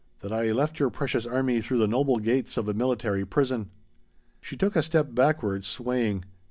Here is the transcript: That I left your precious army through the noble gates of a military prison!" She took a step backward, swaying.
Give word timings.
That 0.21 0.33
I 0.33 0.51
left 0.51 0.79
your 0.79 0.89
precious 0.89 1.27
army 1.27 1.61
through 1.61 1.77
the 1.77 1.85
noble 1.85 2.17
gates 2.17 2.57
of 2.57 2.67
a 2.67 2.73
military 2.73 3.23
prison!" 3.23 3.69
She 4.41 4.57
took 4.57 4.75
a 4.75 4.81
step 4.81 5.09
backward, 5.13 5.63
swaying. 5.63 6.25